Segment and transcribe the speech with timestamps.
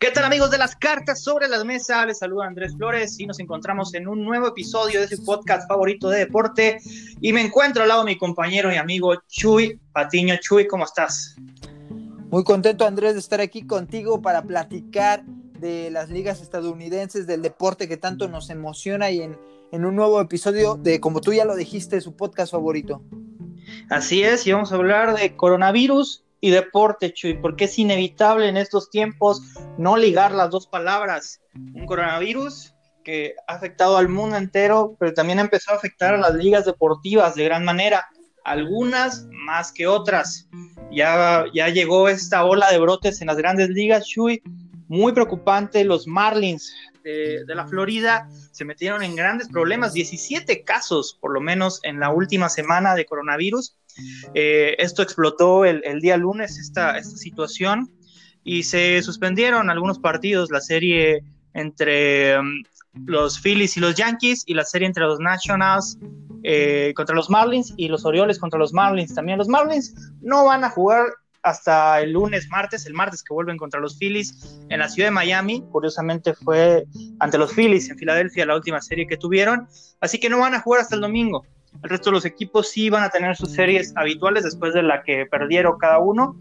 [0.00, 2.06] ¿Qué tal amigos de las cartas sobre las mesas?
[2.06, 6.08] Les saluda Andrés Flores y nos encontramos en un nuevo episodio de su podcast favorito
[6.08, 6.78] de deporte
[7.20, 10.36] y me encuentro al lado de mi compañero y amigo Chuy Patiño.
[10.40, 11.34] Chuy, ¿cómo estás?
[12.30, 15.24] Muy contento Andrés de estar aquí contigo para platicar
[15.58, 19.36] de las ligas estadounidenses, del deporte que tanto nos emociona y en,
[19.72, 23.02] en un nuevo episodio de, como tú ya lo dijiste, su podcast favorito.
[23.90, 28.56] Así es, y vamos a hablar de coronavirus y deporte, Chuy, porque es inevitable en
[28.56, 29.42] estos tiempos
[29.76, 31.40] no ligar las dos palabras.
[31.54, 32.74] Un coronavirus
[33.04, 36.64] que ha afectado al mundo entero, pero también ha empezado a afectar a las ligas
[36.64, 38.06] deportivas de gran manera,
[38.44, 40.48] algunas más que otras.
[40.92, 44.42] Ya, ya llegó esta ola de brotes en las grandes ligas, Chuy,
[44.88, 45.84] muy preocupante.
[45.84, 46.72] Los Marlins
[47.04, 52.00] de, de, la Florida se metieron en grandes problemas, 17 casos por lo menos en
[52.00, 53.78] la última semana de coronavirus
[54.34, 57.90] eh, esto explotó el, el, día lunes, esta, esta situación,
[58.44, 62.62] y se suspendieron algunos partidos, la serie entre um,
[63.04, 65.98] los Phillies y los Yankees y la serie entre los Nationals
[66.42, 69.14] eh, contra los Marlins y los Orioles contra los Marlins.
[69.14, 71.06] También los Marlins no van a jugar
[71.42, 75.12] hasta el lunes, martes, el martes que vuelven contra los Phillies en la ciudad de
[75.12, 75.64] Miami.
[75.70, 76.84] Curiosamente fue
[77.20, 79.68] ante los Phillies en Filadelfia la última serie que tuvieron.
[80.00, 81.44] Así que no van a jugar hasta el domingo.
[81.82, 85.02] El resto de los equipos sí van a tener sus series habituales después de la
[85.02, 86.40] que perdieron cada uno,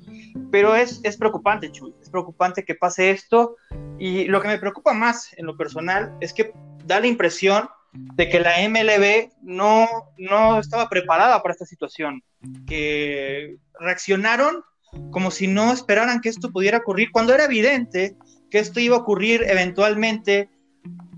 [0.52, 3.58] pero es, es preocupante, Chuy, es preocupante que pase esto
[4.00, 6.54] y lo que me preocupa más en lo personal es que
[6.86, 12.24] da la impresión de que la MLB no, no estaba preparada para esta situación,
[12.66, 14.64] que reaccionaron
[15.12, 18.16] como si no esperaran que esto pudiera ocurrir, cuando era evidente
[18.50, 20.50] que esto iba a ocurrir eventualmente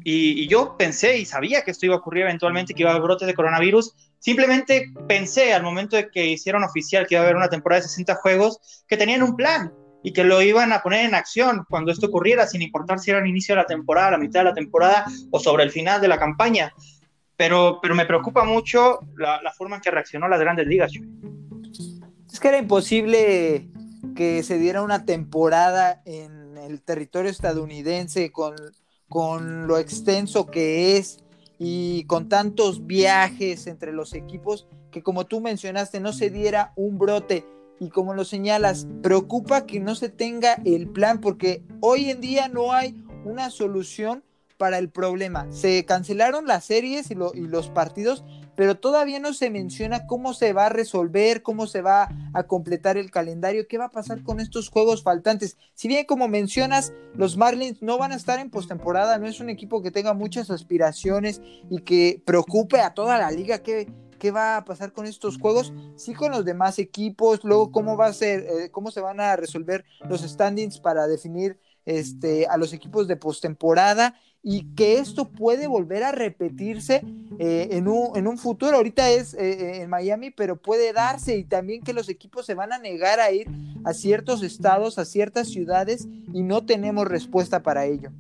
[0.03, 2.93] y, y, yo pensé y sabía que esto iba a ocurrir eventualmente, que iba a
[2.93, 3.93] haber brotes de coronavirus.
[4.19, 7.87] Simplemente pensé al momento de que hicieron oficial que iba a haber una temporada de
[7.87, 9.71] 60 juegos, que tenían un plan
[10.03, 13.19] y que lo iban a poner en acción cuando esto ocurriera, sin importar si era
[13.19, 16.07] el inicio de la temporada, la mitad de la temporada o sobre el final de
[16.07, 16.73] la campaña.
[17.35, 20.91] Pero, pero me preocupa mucho la, la forma en que reaccionó las grandes ligas.
[22.31, 23.69] Es que era imposible
[24.19, 28.53] que se diera una temporada en el territorio estadounidense con
[29.07, 31.19] con lo extenso que es
[31.57, 36.97] y con tantos viajes entre los equipos que como tú mencionaste no se diera un
[36.97, 37.45] brote
[37.79, 42.49] y como lo señalas, preocupa que no se tenga el plan porque hoy en día
[42.49, 44.25] no hay una solución
[44.57, 45.47] para el problema.
[45.49, 48.25] Se cancelaron las series y, y, los partidos,
[48.59, 52.97] pero todavía no se menciona cómo se va a resolver, cómo se va a completar
[52.97, 55.55] el calendario, qué va a pasar con estos juegos faltantes.
[55.75, 59.47] Si bien como mencionas, los Marlins no van a estar en postemporada, no es un
[59.47, 63.87] equipo que tenga muchas aspiraciones y que preocupe a toda la liga qué,
[64.19, 68.07] qué va a pasar con estos juegos, sí con los demás equipos, luego cómo va
[68.07, 72.73] a ser, eh, cómo se van a resolver los standings para definir este, a los
[72.73, 77.03] equipos de postemporada y que esto puede volver a repetirse
[77.39, 78.77] eh, en, un, en, un, futuro.
[78.77, 82.53] Ahorita es eh, eh, en Miami, pero puede darse y también que los equipos se
[82.53, 83.47] van a negar a ir
[83.83, 88.11] a ciertos estados, a ciertas ciudades y no tenemos respuesta para ello.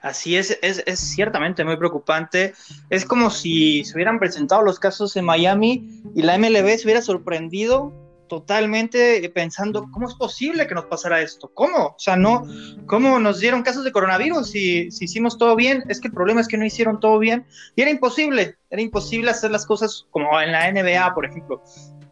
[0.00, 2.54] Así es, es, es, ciertamente muy preocupante.
[2.88, 7.02] Es como si se hubieran presentado los casos en Miami y la MLB se hubiera
[7.02, 7.92] sorprendido
[8.28, 11.50] totalmente pensando, ¿cómo es posible que nos pasara esto?
[11.54, 11.86] ¿Cómo?
[11.86, 12.44] O sea, no,
[12.86, 15.84] ¿cómo nos dieron casos de coronavirus si, si hicimos todo bien?
[15.88, 19.30] Es que el problema es que no hicieron todo bien y era imposible, era imposible
[19.30, 21.62] hacer las cosas como en la NBA, por ejemplo.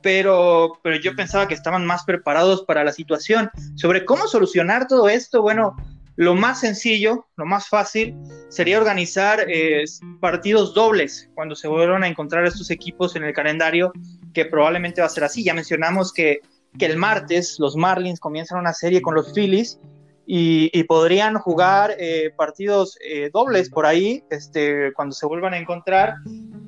[0.02, 3.50] Pero, pero yo pensaba que estaban más preparados para la situación.
[3.74, 5.76] Sobre cómo solucionar todo esto, bueno,
[6.16, 8.16] lo más sencillo, lo más fácil,
[8.48, 9.84] sería organizar eh,
[10.20, 13.92] partidos dobles cuando se vuelvan a encontrar estos equipos en el calendario,
[14.32, 15.44] que probablemente va a ser así.
[15.44, 16.40] Ya mencionamos que,
[16.78, 19.78] el martes los Marlins comienzan una serie con los Phillies
[20.26, 25.58] y, y podrían jugar eh, partidos eh, dobles por ahí este, cuando se vuelvan a
[25.58, 26.16] encontrar.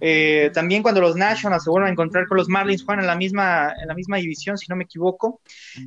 [0.01, 3.17] Eh, también cuando los Nationals se vuelvan a encontrar con los Marlins, juegan en la
[3.17, 5.41] misma, en la misma división, si no me equivoco.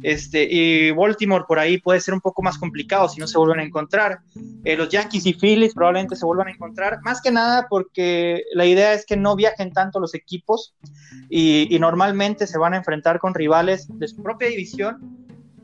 [0.04, 3.60] Este, y Baltimore por ahí puede ser un poco más complicado si no se vuelven
[3.60, 4.20] a encontrar.
[4.64, 8.66] Eh, los Yankees y Phillies probablemente se vuelvan a encontrar, más que nada porque la
[8.66, 10.76] idea es que no viajen tanto los equipos
[11.30, 15.22] y, y normalmente se van a enfrentar con rivales de su propia división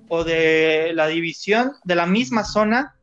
[0.10, 2.96] o de la división de la misma zona,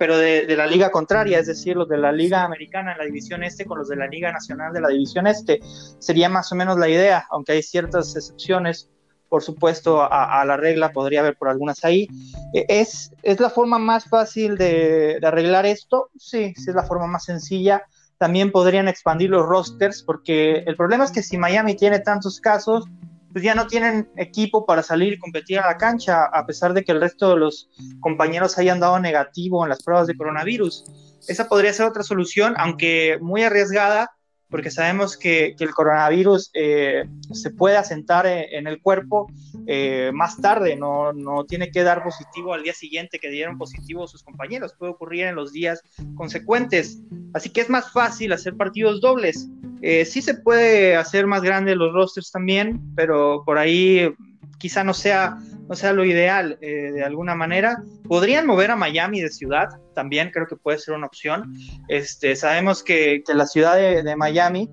[0.00, 3.04] pero de, de, la liga contraria, es decir, los de la liga americana en la
[3.04, 5.60] división este con los de la liga nacional de la división este.
[5.98, 8.88] Sería más o menos la idea, aunque hay ciertas excepciones,
[9.28, 12.08] por supuesto, a, a la regla, podría haber por algunas ahí.
[12.54, 16.08] ¿Es, es la forma más fácil de, de arreglar esto?
[16.16, 17.82] Sí, sí es la forma más sencilla.
[18.16, 22.86] También podrían expandir los rosters, porque el problema es que si Miami tiene tantos casos,
[23.32, 26.84] pues ya no tienen equipo para salir y competir a la cancha, a pesar de
[26.84, 27.68] que el resto de los
[28.00, 30.84] compañeros hayan dado negativo en las pruebas de coronavirus.
[31.28, 34.10] Esa podría ser otra solución, aunque muy arriesgada,
[34.50, 39.30] porque sabemos que, el coronavirus eh, se puede asentar en, el cuerpo
[39.66, 44.08] eh, más tarde, no, no, tiene que dar positivo al día siguiente que dieron positivo
[44.08, 45.82] sus compañeros, puede ocurrir en los días
[46.16, 47.00] consecuentes.
[47.32, 49.48] Así que es más fácil hacer partidos dobles.
[49.82, 54.12] Eh, sí se puede hacer más grandes los rosters también, pero por ahí
[54.58, 55.38] quizá no sea,
[55.70, 57.84] no sea lo ideal eh, de alguna manera.
[58.08, 61.54] Podrían mover a Miami de ciudad, también creo que puede ser una opción.
[61.86, 64.68] Este, sabemos que, que la ciudad de, Miami,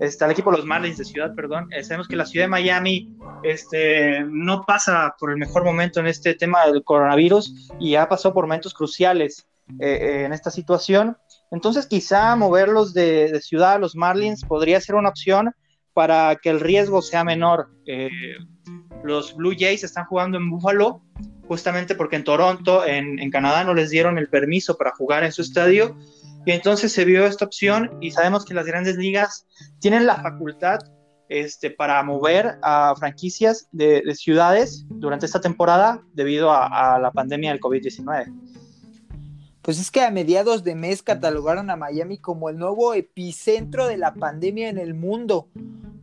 [0.00, 2.50] está el equipo de los Marlins de ciudad, perdón, eh, sabemos que la ciudad de
[2.50, 8.08] Miami este, no pasa por el mejor momento en este tema del coronavirus y ha
[8.08, 9.46] pasado por momentos cruciales
[9.78, 11.16] eh, en esta situación.
[11.52, 15.54] Entonces quizá moverlos de, de, ciudad a los Marlins podría ser una opción
[15.92, 17.68] para que el riesgo sea menor.
[19.02, 21.02] Los Blue Jays están jugando en Buffalo
[21.46, 25.42] justamente porque en Toronto, en, Canadá, no les dieron el permiso para jugar en su
[25.42, 25.96] estadio.
[26.46, 29.46] Y entonces se vio esta opción y sabemos que las grandes ligas
[29.80, 30.78] tienen la facultad
[31.28, 37.50] este, para mover a franquicias de, ciudades durante esta temporada debido a, a la pandemia
[37.50, 38.49] del COVID-19.
[39.70, 43.98] Pues es que a mediados de mes catalogaron a Miami como el nuevo epicentro de
[43.98, 45.46] la pandemia en el mundo.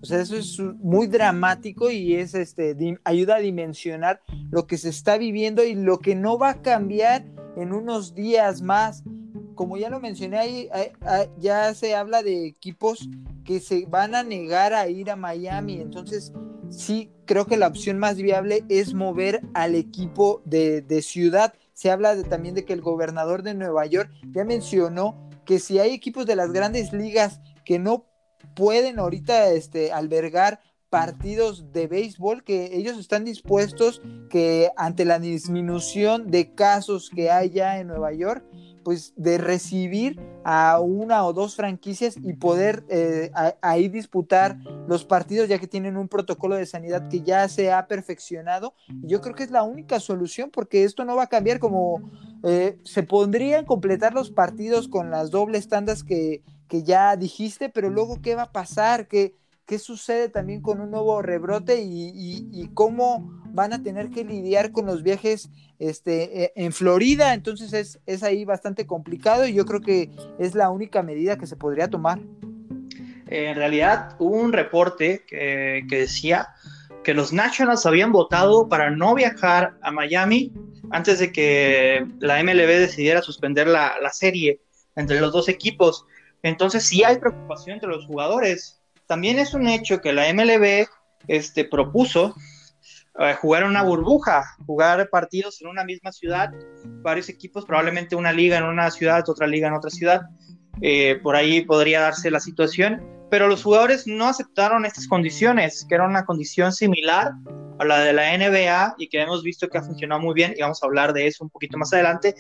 [0.02, 4.22] O sea, eso es muy dramático y es este ayuda a dimensionar
[4.52, 7.26] lo que se está viviendo y lo que no va a cambiar
[7.58, 9.04] en unos días más.
[9.54, 10.70] Como ya lo mencioné ahí,
[11.38, 13.10] ya se habla de equipos
[13.44, 15.82] que se van a negar a ir a Miami.
[15.82, 16.32] Entonces,
[16.70, 21.54] sí, creo que la opción más viable es mover al equipo de, ciudad.
[21.78, 25.92] Se habla también de que el gobernador de Nueva York ya mencionó que si hay
[25.92, 28.08] equipos de las grandes ligas que no
[28.56, 30.60] pueden ahorita este, albergar
[30.90, 34.02] partidos de béisbol que ellos están dispuestos
[34.32, 38.44] que ante la disminución de casos que hay ya en Nueva York,
[38.88, 45.50] pues de recibir a una o dos franquicias y poder eh, ahí disputar los partidos
[45.50, 48.76] ya que tienen un protocolo de sanidad que ya se ha perfeccionado.
[49.04, 52.02] yo creo que es la única solución porque esto no va a cambiar como
[52.46, 57.90] eh, se podrían completar los partidos con las dobles tandas que que ya dijiste, pero
[57.90, 59.36] luego qué va a pasar, qué,
[59.68, 64.86] qué sucede también con un nuevo rebrote y, cómo van a tener que lidiar con
[64.86, 67.34] los viajes este, e, en Florida.
[67.34, 70.10] Entonces es, es ahí bastante complicado y yo creo que
[70.40, 72.20] es la única medida que se podría tomar.
[73.28, 76.50] En realidad hubo un reporte que, decía
[77.04, 80.54] que los Nationals habían votado para no viajar a Miami
[80.92, 84.62] antes de que la MLB decidiera suspender la, la serie
[84.96, 86.06] entre los dos equipos.
[86.42, 88.80] Entonces sí hay preocupación entre los jugadores.
[89.08, 90.88] También es un hecho que la MLB
[91.28, 92.36] este, propuso
[93.20, 96.52] eh, jugar una burbuja, jugar partidos en una misma ciudad,
[97.02, 100.22] varios equipos, probablemente una liga en una ciudad, otra liga en otra ciudad.
[100.82, 103.02] Eh, por ahí podría darse la situación,
[103.32, 107.32] pero los jugadores no aceptaron estas condiciones, que era una condición similar
[107.80, 110.62] a la de la NBA y que hemos visto que ha funcionado muy bien y
[110.62, 112.36] vamos a hablar de eso un poquito más adelante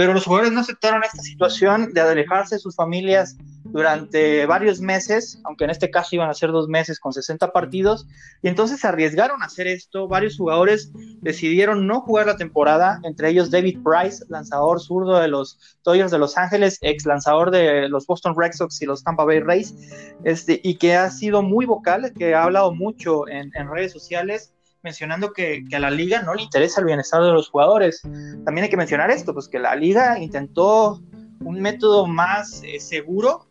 [0.00, 3.36] pero los jugadores no aceptaron esta situación de alejarse de sus familias
[3.72, 8.06] durante varios meses, aunque en este caso iban a ser dos meses con 60 partidos,
[8.42, 10.08] y entonces se arriesgaron a hacer esto.
[10.08, 15.58] Varios jugadores decidieron no jugar la temporada, entre ellos David Price, lanzador zurdo de los
[15.84, 19.40] Dodgers de Los Ángeles, ex lanzador de los Boston Red Sox y los Tampa Bay
[19.40, 19.74] Rays,
[20.24, 25.32] este, y que ha sido muy vocal, que ha hablado mucho en, redes sociales mencionando
[25.32, 28.00] que, a la liga no le interesa el bienestar de los jugadores.
[28.44, 31.02] También hay que mencionar esto, pues que la liga intentó
[31.44, 33.49] un método más eh, seguro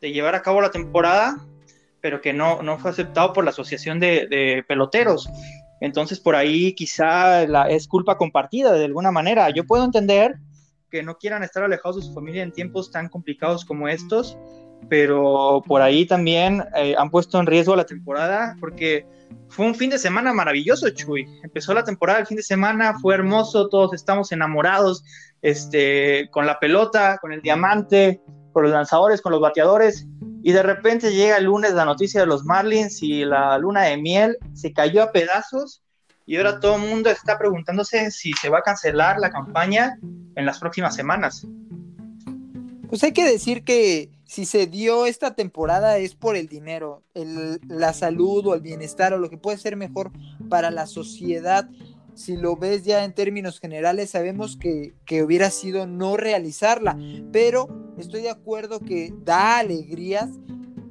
[0.00, 1.38] de llevar a cabo la temporada,
[2.00, 5.28] pero que no, no fue aceptado por la Asociación de, Peloteros.
[5.80, 9.50] Entonces por ahí quizá la, es culpa compartida de alguna manera.
[9.50, 10.36] Yo puedo entender
[10.90, 14.36] que no quieran estar alejados de su familia en tiempos tan complicados como estos,
[14.88, 19.06] pero por ahí también eh, han puesto en riesgo la temporada porque
[19.48, 21.26] fue un fin de semana maravilloso, Chuy.
[21.42, 25.04] Empezó la temporada el fin de semana, fue hermoso, todos estamos enamorados,
[25.42, 28.20] este, con la pelota, con el diamante,
[28.52, 30.06] con los lanzadores, con los bateadores,
[30.42, 33.96] y de repente llega el lunes la noticia de los Marlins y la luna de
[33.98, 35.82] miel se cayó a pedazos
[36.26, 39.98] y ahora todo el mundo está preguntándose si se va a cancelar la campaña
[40.36, 41.46] en las próximas semanas.
[42.88, 47.92] Pues hay que decir que si se dio esta temporada es por el dinero, la
[47.92, 50.12] salud o el bienestar o lo que puede ser mejor
[50.48, 51.68] para la sociedad.
[52.20, 56.98] Si lo ves ya en términos generales, sabemos que, que hubiera sido no realizarla,
[57.32, 60.28] pero estoy de acuerdo que da alegrías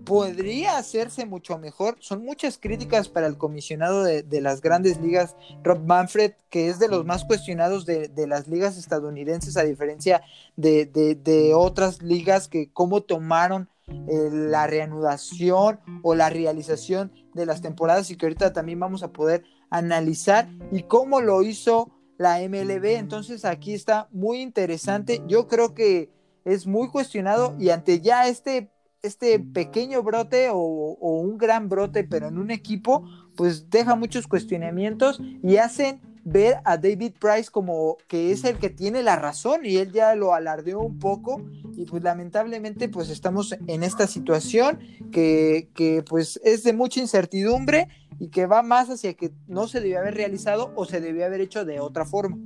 [0.06, 1.96] podría hacerse mucho mejor.
[2.00, 6.88] Son muchas críticas para el comisionado de, las grandes ligas, Rob Manfred, que es de
[6.88, 10.24] los más cuestionados de, las ligas estadounidenses, a diferencia
[10.56, 18.10] de, otras ligas que cómo tomaron eh, la reanudación o la realización de las temporadas
[18.10, 22.86] y que ahorita también vamos a poder analizar y cómo lo hizo la MLB.
[22.98, 25.22] Entonces aquí está muy interesante.
[25.28, 26.10] Yo creo que
[26.46, 28.72] es muy cuestionado y ante ya este
[29.02, 35.22] este pequeño brote o, un gran brote, pero en un equipo, pues deja muchos cuestionamientos
[35.42, 39.78] y hacen ver a David Price como que es el que tiene la razón y
[39.78, 41.42] él ya lo alardeó un poco
[41.76, 44.80] y pues lamentablemente pues estamos en esta situación
[45.12, 47.88] que, que pues es de mucha incertidumbre
[48.20, 51.42] y que va más hacia que no se debió haber realizado o se debió haber
[51.42, 52.38] hecho de otra forma.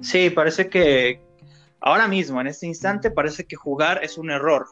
[0.00, 1.20] Sí, parece que
[1.80, 4.66] ahora mismo, en este instante, parece que jugar es un error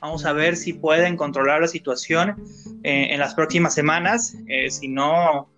[0.00, 2.36] Vamos a ver si pueden controlar la situación
[2.84, 4.36] eh, en las próximas semanas.
[4.46, 5.50] Eh, si no,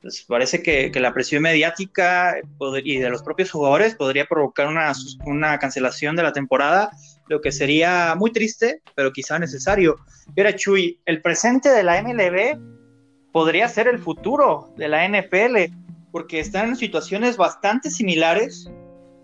[0.00, 2.36] pues parece que, la presión mediática
[2.82, 4.90] y de los propios jugadores podría provocar una,
[5.26, 6.90] una, cancelación de la temporada,
[7.28, 9.96] lo que sería muy triste, pero quizá necesario.
[10.34, 12.58] Y ahora, Chuy, el presente de la MLB
[13.34, 15.74] podría ser el futuro de la NFL,
[16.12, 18.70] porque están en situaciones bastante similares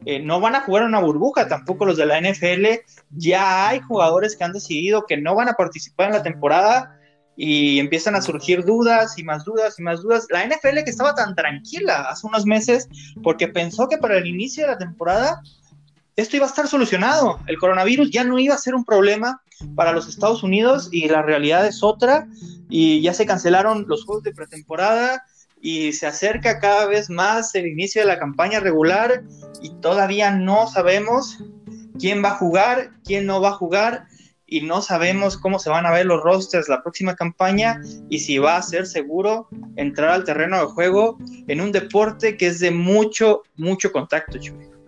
[0.06, 2.66] eh, no van a jugar una burbuja, tampoco los de la NFL.
[3.10, 6.98] Ya hay jugadores que han decidido que no van a participar en la temporada
[7.36, 10.26] y empiezan a surgir dudas y más dudas y más dudas.
[10.30, 12.88] La NFL que estaba tan tranquila hace unos meses
[13.22, 15.42] porque pensó que para el inicio de la temporada
[16.16, 17.38] esto iba a estar solucionado.
[17.46, 19.42] El coronavirus ya no iba a ser un problema
[19.74, 22.26] para los Estados Unidos y la realidad es otra
[22.68, 25.24] y ya se cancelaron los juegos de pretemporada
[25.60, 29.24] y se acerca cada vez más el inicio de la campaña regular
[29.60, 31.38] y todavía no sabemos
[31.98, 34.06] quién va a jugar, quién no va a jugar
[34.46, 38.38] y no sabemos cómo se van a ver los rosters la próxima campaña y si
[38.38, 42.70] va a ser seguro entrar al terreno de juego en un deporte que es de
[42.70, 44.79] mucho, mucho contacto, Chuy.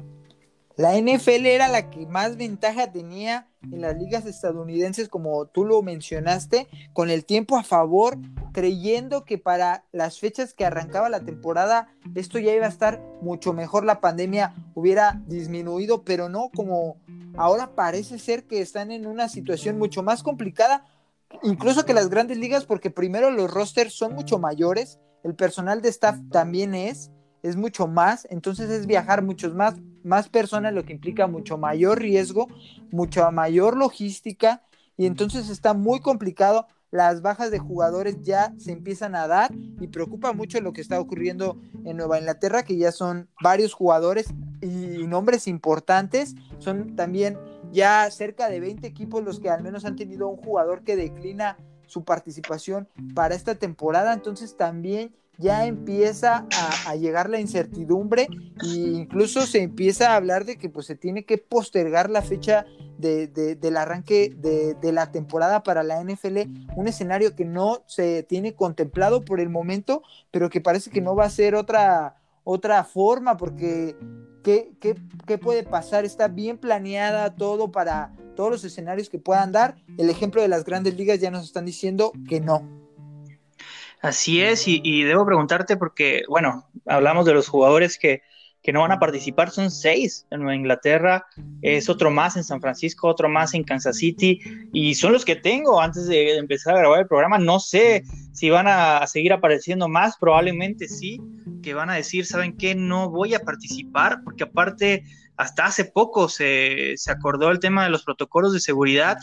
[0.82, 5.80] La NFL era la que más ventaja tenía en las ligas estadounidenses, como tú lo
[5.80, 8.18] mencionaste, con el tiempo a favor,
[8.52, 11.86] creyendo que para las fechas que arrancaba la temporada
[12.16, 16.96] esto ya iba a estar mucho mejor, la pandemia hubiera disminuido, pero no, como
[17.36, 20.84] ahora parece ser que están en una situación mucho más complicada,
[21.44, 25.90] incluso que las grandes ligas, porque primero los rosters son mucho mayores, el personal de
[25.90, 27.12] staff también es,
[27.42, 32.00] es mucho más, entonces es viajar muchos más, más personas, lo que implica mucho mayor
[32.00, 32.48] riesgo,
[32.90, 34.62] mucha mayor logística,
[34.96, 36.66] y entonces está muy complicado.
[36.90, 41.00] Las bajas de jugadores ya se empiezan a dar y preocupa mucho lo que está
[41.00, 44.26] ocurriendo en Nueva Inglaterra, que ya son varios jugadores
[44.60, 46.34] y nombres importantes.
[46.58, 47.38] Son también
[47.72, 51.56] ya cerca de 20 equipos los que al menos han tenido un jugador que declina
[51.86, 54.12] su participación para esta temporada.
[54.12, 56.46] Entonces también ya empieza
[56.86, 58.28] a, llegar la incertidumbre
[58.62, 62.64] e incluso se empieza a hablar de que pues se tiene que postergar la fecha
[62.98, 66.38] de, del arranque de, la temporada para la NFL,
[66.76, 71.16] un escenario que no se tiene contemplado por el momento, pero que parece que no
[71.16, 73.96] va a ser otra, otra forma, porque
[74.44, 74.94] ¿qué, qué,
[75.26, 76.04] qué puede pasar?
[76.04, 79.74] Está bien planeada todo para todos los escenarios que puedan dar.
[79.98, 82.81] El ejemplo de las grandes ligas ya nos están diciendo que no.
[84.02, 88.22] Así es, y, debo preguntarte porque, bueno, hablamos de los jugadores que,
[88.60, 91.24] que, no van a participar, son seis en Nueva Inglaterra,
[91.62, 94.40] es otro más en San Francisco, otro más en Kansas City,
[94.72, 97.38] y son los que tengo antes de empezar a grabar el programa.
[97.38, 101.20] No sé si van a, seguir apareciendo más, probablemente sí,
[101.62, 102.74] que van a decir, ¿saben qué?
[102.74, 105.04] No voy a participar, porque aparte
[105.36, 109.16] hasta hace poco se, acordó el tema de los protocolos de seguridad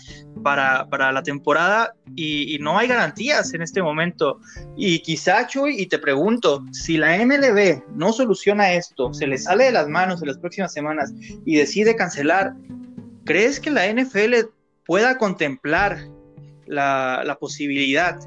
[0.44, 4.40] para, la temporada y, no hay garantías en este momento.
[4.76, 9.66] Y quizá, Chuy, y te pregunto, si la MLB no soluciona esto, se le sale
[9.66, 11.14] de las manos en las próximas semanas
[11.46, 12.54] y decide cancelar,
[13.26, 14.50] ¿crees que la NFL
[14.86, 16.08] pueda contemplar
[16.66, 18.20] la, la posibilidad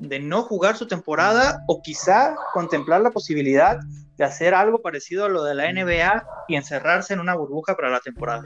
[0.00, 3.78] de no jugar su temporada o quizá contemplar la posibilidad
[4.16, 7.90] de hacer algo parecido a lo de la NBA y encerrarse en una burbuja para
[7.90, 8.44] la temporada.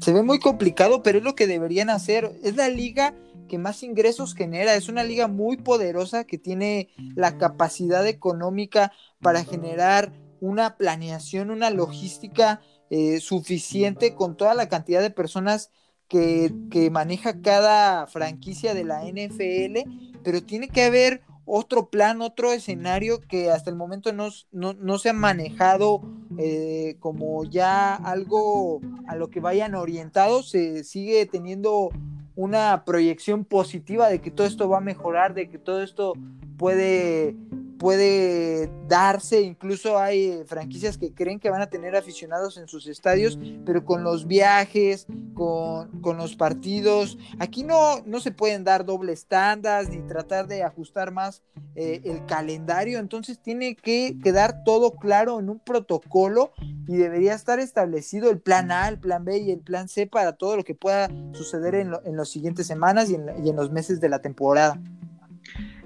[0.00, 2.32] Se ve muy complicado, pero es lo que deberían hacer.
[2.42, 3.14] Es la liga
[3.48, 4.74] que más ingresos genera.
[4.74, 11.70] Es una liga muy poderosa que tiene la capacidad económica para generar una planeación, una
[11.70, 12.60] logística
[12.90, 15.70] eh, suficiente con toda la cantidad de personas
[16.08, 19.88] que, maneja cada franquicia de la NFL,
[20.22, 25.12] pero tiene que haber otro plan, otro escenario que hasta el momento no, se ha
[25.12, 26.02] manejado
[26.38, 31.90] eh, como ya algo a lo que vayan orientados, se sigue teniendo
[32.34, 36.12] una proyección positiva de que todo esto va a mejorar, de que todo esto
[36.58, 37.36] puede
[37.78, 43.38] puede darse, incluso hay franquicias que creen que van a tener aficionados en sus estadios,
[43.64, 49.88] pero con los viajes, con, los partidos, aquí no, no se pueden dar dobles tandas
[49.88, 51.42] ni tratar de ajustar más
[51.74, 56.52] eh, el calendario, entonces tiene que quedar todo claro en un protocolo
[56.86, 60.32] y debería estar establecido el plan A, el plan B y el plan C para
[60.32, 64.08] todo lo que pueda suceder en, en las siguientes semanas y en los meses de
[64.08, 64.80] la temporada.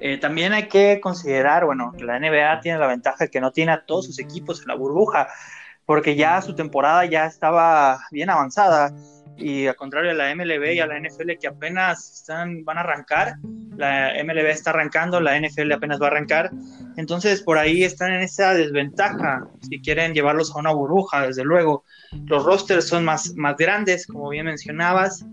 [0.00, 3.52] Eh, también hay que considerar, bueno, que la NBA tiene la ventaja de que no
[3.52, 5.28] tiene a todos sus equipos en la burbuja,
[5.84, 8.94] porque ya su temporada ya estaba bien avanzada
[9.40, 12.82] y al contrario de la MLB y a la NFL que apenas están, van a
[12.82, 13.36] arrancar,
[13.76, 16.50] la MLB está arrancando, la NFL apenas va a arrancar,
[16.96, 21.84] entonces por ahí están en esa desventaja si quieren llevarlos a una burbuja, desde luego.
[22.26, 25.24] Los rosters son más, más grandes, como bien mencionabas,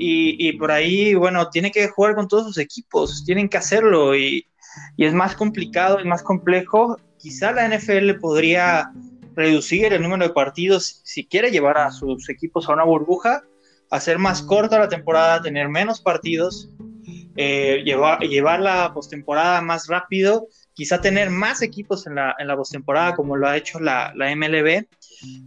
[0.00, 4.46] y, por ahí, bueno, tiene que jugar con todos sus equipos, tienen que hacerlo y,
[4.96, 6.96] y es más complicado, es más complejo.
[7.18, 8.92] Quizá la NFL podría
[9.34, 13.42] reducir el número de partidos si quiere llevar a sus equipos a una burbuja,
[13.90, 16.70] hacer más corta la temporada, tener menos partidos,
[17.36, 22.56] eh, llevar, llevar la postemporada más rápido, quizá tener más equipos en la, en la
[22.56, 24.86] postemporada como lo ha hecho la, la MLB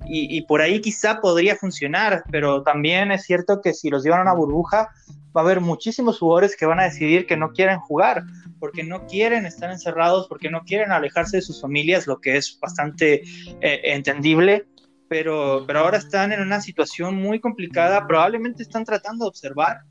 [0.06, 4.24] y, por ahí quizá podría funcionar, pero también es cierto que si los llevan a
[4.24, 4.90] una burbuja
[5.36, 8.24] va a haber muchísimos jugadores que van a decidir que no quieren jugar,
[8.60, 12.60] porque no quieren estar encerrados, porque no quieren alejarse de sus familias, lo que es
[12.62, 13.24] bastante
[13.62, 14.68] eh, entendible,
[15.08, 19.82] pero, pero ahora están en una situación muy complicada, probablemente están tratando de observar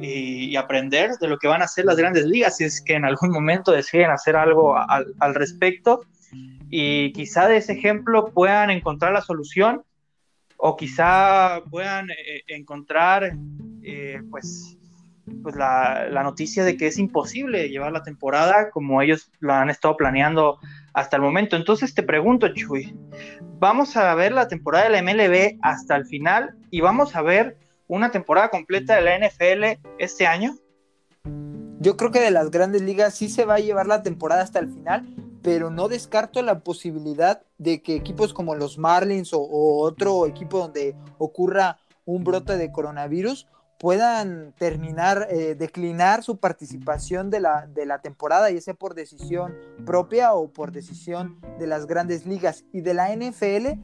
[0.00, 3.04] y, aprender de lo que van a hacer las grandes ligas, si es que en
[3.04, 6.02] algún momento deciden hacer algo al, respecto
[6.68, 9.82] y quizá de ese ejemplo puedan encontrar la solución
[10.56, 13.32] o quizá puedan eh, encontrar
[13.82, 14.76] eh, pues,
[15.42, 19.70] pues la, la, noticia de que es imposible llevar la temporada como ellos la han
[19.70, 20.58] estado planeando
[20.92, 21.56] hasta el momento.
[21.56, 22.94] Entonces te pregunto, Chuy,
[23.58, 27.56] ¿vamos a ver la temporada de la MLB hasta el final y vamos a ver
[27.88, 30.56] una temporada completa de la NFL este año?
[31.80, 34.58] Yo creo que de las grandes ligas sí se va a llevar la temporada hasta
[34.58, 35.06] el final,
[35.42, 40.96] pero no descarto la posibilidad de que equipos como los Marlins o, otro equipo donde
[41.18, 43.46] ocurra un brote de coronavirus
[43.78, 49.54] puedan terminar, eh, declinar su participación de la, de la temporada, ya sea por decisión
[49.86, 52.64] propia o por decisión de las grandes ligas.
[52.72, 53.78] Y de la NFL,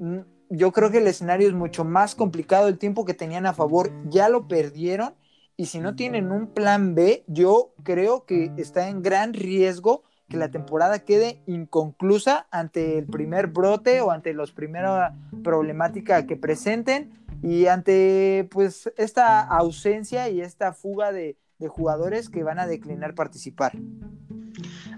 [0.00, 0.20] mm,
[0.56, 3.92] yo creo que el escenario es mucho más complicado, el tiempo que tenían a favor
[4.08, 5.14] ya lo perdieron
[5.56, 10.36] y si no tienen un plan B, yo creo que está en gran riesgo que
[10.36, 17.12] la temporada quede inconclusa ante el primer brote o ante los primera problemática que presenten
[17.42, 23.14] y ante pues esta ausencia y esta fuga de, de jugadores que van a declinar
[23.14, 23.72] participar.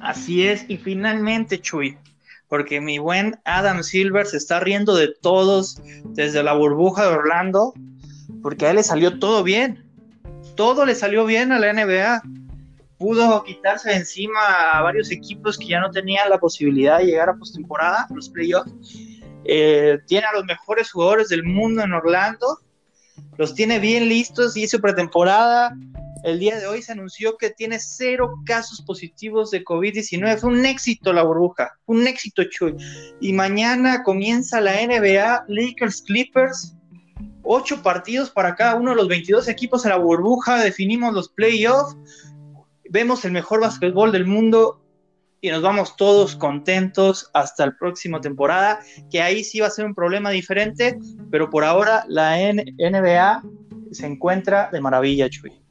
[0.01, 1.99] Así es, y finalmente, Chuy,
[2.49, 7.75] porque mi buen Adam Silver se está riendo de todos desde la burbuja de Orlando,
[8.43, 9.85] porque a él le salió todo bien.
[10.55, 12.23] Todo le salió bien a la NBA
[12.99, 14.41] pudo quitarse de encima
[14.73, 18.73] a varios equipos que ya no tenían la posibilidad de llegar a postemporada, los playoffs.
[19.45, 22.59] Eh, tiene a los mejores jugadores del mundo en Orlando,
[23.37, 25.77] los tiene bien listos y hizo pretemporada.
[26.25, 30.39] El día de hoy se anunció que tiene cero casos positivos de COVID-19.
[30.39, 32.75] Fue un éxito la burbuja, un éxito, Chuy.
[33.21, 36.75] Y mañana comienza la NBA, Lakers Clippers.
[37.43, 40.63] Ocho partidos para cada uno de los 22 equipos en la burbuja.
[40.63, 41.97] Definimos los playoffs
[42.91, 44.83] vemos el mejor básquetbol del mundo
[45.41, 49.85] y nos vamos todos contentos hasta la próxima temporada, que ahí sí va a ser
[49.85, 50.99] un problema diferente,
[51.31, 53.43] pero por ahora la NBA
[53.93, 55.66] se encuentra de maravilla, Chuy.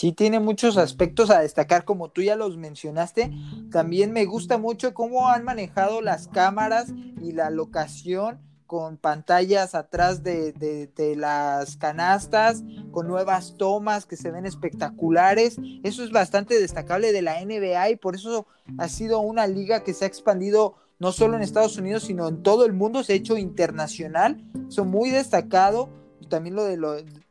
[0.00, 3.30] Sí, tiene muchos aspectos a destacar, como tú ya los mencionaste.
[3.70, 10.22] También me gusta mucho cómo han manejado las cámaras y la locación con pantallas atrás
[10.22, 15.58] de, las canastas, con nuevas tomas que se ven espectaculares.
[15.82, 18.46] Eso es bastante destacable de la NBA y por eso
[18.78, 22.42] ha sido una liga que se ha expandido no solo en Estados Unidos, sino en
[22.42, 24.42] todo el mundo, se ha hecho internacional.
[24.66, 25.90] Eso muy destacado.
[26.30, 26.78] También lo de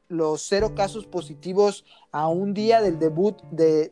[0.09, 3.89] los cero casos positivos a un día del debut de,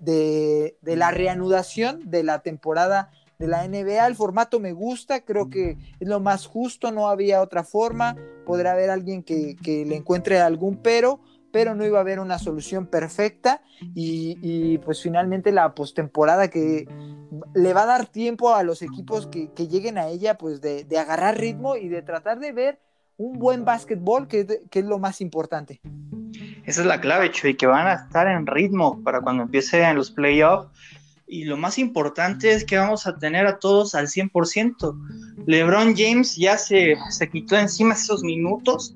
[0.82, 4.06] de la reanudación de la temporada de la NBA.
[4.06, 8.15] El formato me gusta, creo que es lo más justo, no había otra forma.
[8.45, 11.19] Podrá haber alguien que, le encuentre algún pero,
[11.51, 13.62] pero no iba a haber una solución perfecta.
[13.93, 16.88] Y, pues finalmente la postemporada que
[17.53, 21.38] le va a dar tiempo a los equipos que, lleguen a ella, pues de, agarrar
[21.38, 22.80] ritmo y de tratar de ver
[23.17, 25.82] un buen básquetbol, que, que es lo más importante.
[26.65, 30.12] Esa es la clave, Chuy, que van a estar en ritmo para cuando empiecen los
[30.12, 30.69] playoffs.
[31.27, 35.45] Y lo más importante es que vamos a tener a todos al 100%.
[35.45, 38.95] LeBron James ya se, se quitó encima esos minutos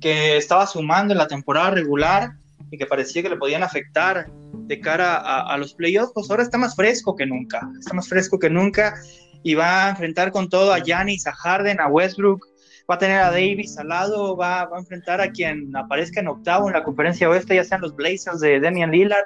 [0.00, 2.36] que estaba sumando en la temporada regular
[2.70, 6.58] y que parecía que le podían afectar de cara a, los playoffs, pues ahora está
[6.58, 8.94] más fresco que nunca, está más fresco que nunca
[9.42, 12.46] y va a enfrentar con todo a Giannis, a Harden, a Westbrook,
[12.90, 16.68] va a tener a Davis al lado, va, a enfrentar a quien aparezca en octavo
[16.68, 19.24] en la conferencia oeste, ya sean los Blazers de Damian Lillard,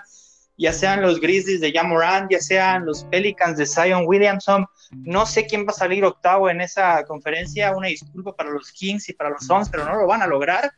[0.58, 4.66] ya sean los Grizzlies de Jamoran, ya sean los Pelicans de Zion Williamson.
[4.90, 7.76] No sé quién va a salir octavo en esa conferencia.
[7.76, 10.72] Una disculpa para los Kings y para los Suns, pero no lo van a lograr.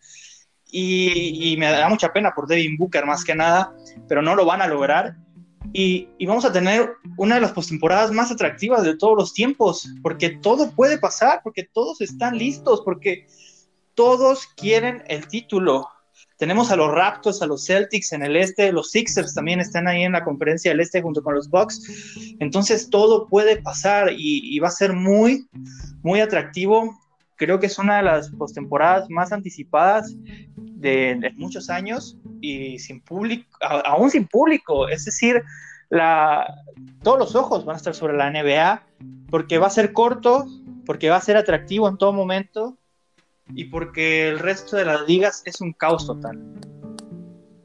[0.70, 3.74] Y, me da mucha pena por Devin Booker más que nada,
[4.06, 5.16] pero no lo van a lograr.
[5.72, 10.30] Y, vamos a tener una de las postemporadas más atractivas de todos los tiempos, porque
[10.30, 13.26] todo puede pasar, porque todos están listos, porque
[13.94, 15.88] todos quieren el título.
[16.38, 20.02] Tenemos a los Raptors, a los Celtics en el este, los Sixers también están ahí
[20.02, 21.82] en la conferencia del este junto con los Bucks.
[22.40, 25.46] Entonces todo puede pasar y, va a ser muy,
[26.02, 26.98] muy atractivo
[27.40, 30.14] creo que es una de las postemporadas más anticipadas
[30.56, 35.42] de, muchos años y sin público, aún sin público, es decir,
[37.03, 38.83] todos los ojos van a estar sobre la NBA
[39.31, 40.46] porque va a ser corto,
[40.87, 42.76] porque va a ser atractivo en todo momento
[43.48, 46.40] y porque el resto de las ligas es un caos total.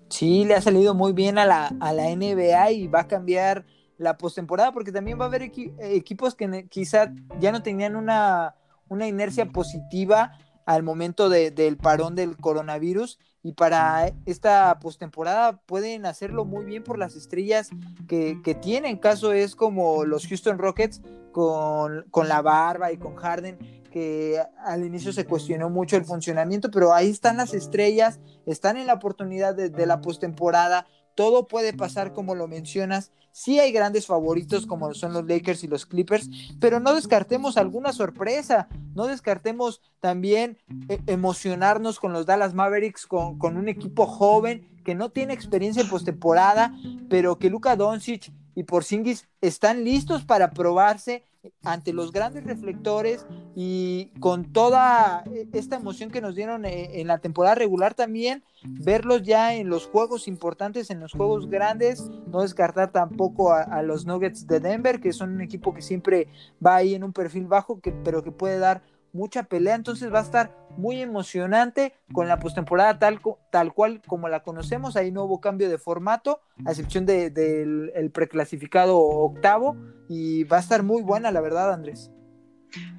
[0.10, 3.66] Sí, le ha salido muy bien a la, a la NBA y va a cambiar
[3.98, 8.56] la postemporada porque también va a haber equipos que quizá ya no tenían una
[8.88, 16.46] una inercia positiva al momento del parón del coronavirus y para esta postemporada pueden hacerlo
[16.46, 17.70] muy bien por las estrellas
[18.08, 18.98] que, que tienen.
[18.98, 25.14] Caso es como los Houston Rockets con, la barba y con Harden, que al inicio
[25.14, 29.70] se cuestionó mucho el funcionamiento, pero ahí están las estrellas, están en la oportunidad de,
[29.70, 33.12] de la postemporada, todo puede pasar como lo mencionas.
[33.32, 37.92] Sí hay grandes favoritos como son los Lakers y los Clippers, pero no descartemos alguna
[37.92, 44.70] sorpresa, no descartemos también eh, emocionarnos con los Dallas Mavericks, con, con un equipo joven
[44.86, 46.74] que no tiene experiencia en postemporada,
[47.10, 51.26] pero que Luka Doncic y Porzingis están listos para probarse
[51.64, 57.20] ante los grandes reflectores y con toda esta emoción que nos dieron eh, en la
[57.20, 62.92] temporada regular también, verlos ya en los juegos importantes, en los juegos grandes, no descartar
[62.92, 66.28] tampoco a, los Nuggets de Denver, que son un equipo que siempre
[66.66, 68.82] va ahí en un perfil bajo, que, pero que puede dar
[69.16, 74.28] mucha pelea, entonces va a estar muy emocionante con la postemporada tal, tal cual como
[74.28, 79.78] la conocemos, ahí no hubo cambio de formato, a excepción del preclasificado octavo,
[80.10, 82.12] y va a estar muy buena, la verdad, Andrés.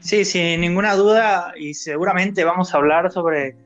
[0.01, 3.57] Sí, sin ninguna duda, y seguramente vamos a hablar sobre,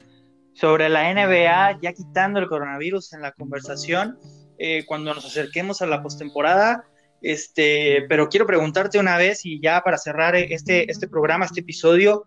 [0.53, 4.19] sobre la NBA, ya quitando el coronavirus en la conversación,
[4.59, 6.85] eh, cuando nos acerquemos a la postemporada.
[7.23, 12.27] Este, pero quiero preguntarte una vez y ya para cerrar este, este programa, este episodio,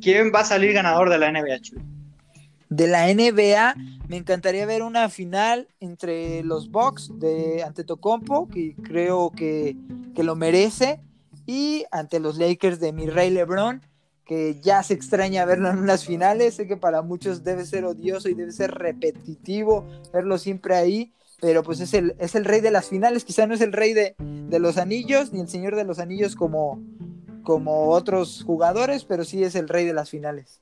[0.00, 1.60] ¿quién va a salir ganador de la NBA,
[2.68, 3.74] De la NBA,
[4.08, 9.76] me encantaría ver una final entre los Bucks de ante Tocompo, que creo que,
[10.14, 11.00] que lo merece,
[11.46, 13.82] y ante los Lakers de mi rey LeBron,
[14.30, 16.54] que ya se extraña verlo en unas finales.
[16.54, 21.62] Sé que para muchos debe ser odioso y debe ser repetitivo verlo siempre ahí, pero
[21.62, 24.14] pues es el, es el rey de las finales, quizá no es el rey de,
[24.58, 26.82] los anillos, ni el señor de los anillos como,
[27.42, 30.60] como otros jugadores, pero sí es el rey de las finales.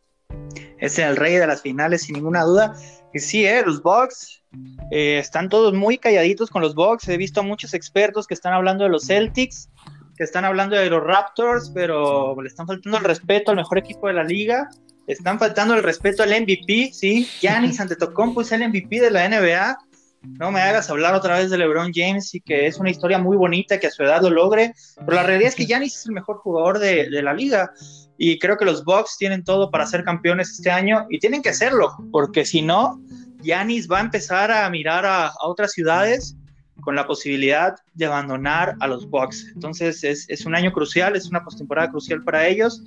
[0.79, 2.75] Es el rey de las finales, sin ninguna duda.
[3.13, 3.63] Y sí, ¿eh?
[3.65, 4.45] los Bucks
[4.93, 7.09] eh, están todos muy calladitos con los Bucks.
[7.09, 9.71] He visto a muchos expertos que están hablando de los Celtics,
[10.17, 14.07] que están hablando de los Raptors, pero le están faltando el respeto al mejor equipo
[14.07, 14.69] de la liga.
[15.09, 17.27] Están faltando el respeto al MVP, sí.
[17.41, 19.79] Giannis Antetokounmpo es el MVP de la NBA
[20.23, 23.37] no me hagas hablar otra vez de LeBron James y que es una historia muy
[23.37, 26.13] bonita que a su edad lo logre, pero la realidad es que Giannis es el
[26.13, 27.73] mejor jugador de, la liga
[28.17, 31.51] y creo que los Bucks tienen todo para ser campeones este año y tienen que
[31.51, 33.01] hacerlo, porque si no,
[33.43, 36.37] Giannis va a empezar a mirar a, otras ciudades
[36.81, 39.51] con la posibilidad de abandonar a los Bucks.
[39.55, 42.83] Entonces es, un año crucial, es una postemporada crucial para ellos,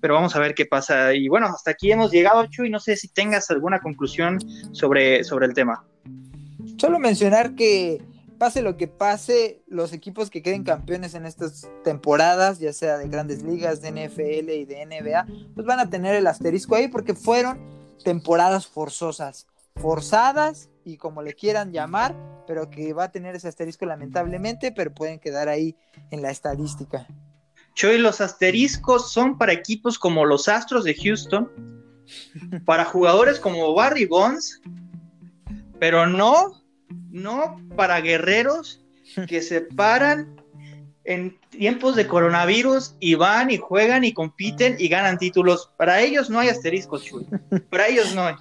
[0.00, 1.14] pero vamos a ver qué pasa.
[1.14, 4.38] Y bueno, hasta aquí hemos llegado, Chu, y no sé si tengas alguna conclusión
[4.72, 5.84] sobre, sobre el tema.
[6.76, 8.02] Solo mencionar que
[8.38, 13.08] pase lo que pase, los equipos que queden campeones en estas temporadas, ya sea de
[13.08, 17.14] grandes ligas, de NFL y de NBA, pues van a tener el asterisco ahí porque
[17.14, 17.58] fueron
[18.02, 22.14] temporadas forzosas, forzadas y como le quieran llamar,
[22.46, 25.76] pero que va a tener ese asterisco lamentablemente, pero pueden quedar ahí
[26.10, 27.06] en la estadística.
[27.74, 31.50] Choy, los asteriscos son para equipos como los Astros de Houston,
[32.64, 34.60] para jugadores como Barry Bonds,
[35.80, 36.63] pero no,
[37.14, 38.82] no para guerreros
[39.28, 40.42] que se paran
[41.04, 45.70] en tiempos de coronavirus y van y juegan y compiten y ganan títulos.
[45.76, 47.24] Para ellos no hay asteriscos, Chuy.
[47.70, 48.34] Para ellos no hay.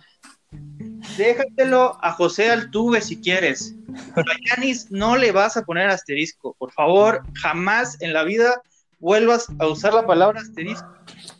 [1.18, 3.76] Déjatelo a José Altuve si quieres.
[4.16, 6.56] Pero a Yanis no le vas a poner asterisco.
[6.58, 8.62] Por favor, jamás en la vida
[9.00, 10.88] vuelvas a usar la palabra asterisco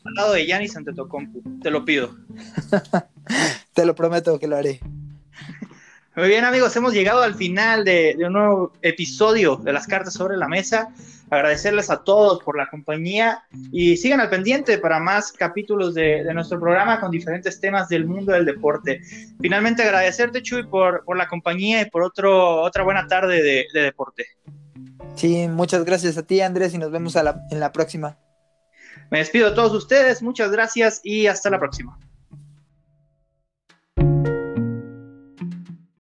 [0.06, 1.40] al lado de Yanis Antetokounmpo.
[1.64, 2.16] Te lo pido.
[3.74, 4.82] Te lo prometo que lo haré.
[6.16, 10.38] Muy bien, amigos, hemos llegado al final de, un nuevo episodio de las cartas sobre
[10.38, 10.94] la mesa.
[11.32, 16.60] Agradecerles a todos por la compañía y sigan al pendiente para más capítulos de, nuestro
[16.60, 19.02] programa con diferentes temas del mundo del deporte.
[19.42, 24.28] Finalmente, agradecerte, Chuy, por, por la compañía y por otro, otra buena tarde de, deporte.
[25.16, 28.20] Sí, muchas gracias a ti, Andrés, y nos vemos en la próxima.
[29.10, 31.98] Me despido de todos ustedes, muchas gracias y hasta la próxima.